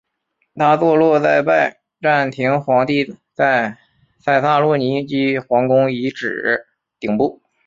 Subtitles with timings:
[0.55, 3.77] 它坐落在拜占庭皇帝在
[4.17, 6.65] 塞萨洛尼基皇宫遗址
[6.99, 7.39] 顶部。